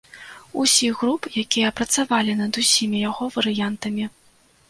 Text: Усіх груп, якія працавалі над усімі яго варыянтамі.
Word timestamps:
Усіх 0.61 0.95
груп, 1.01 1.27
якія 1.41 1.69
працавалі 1.81 2.35
над 2.41 2.59
усімі 2.63 2.97
яго 3.09 3.23
варыянтамі. 3.35 4.09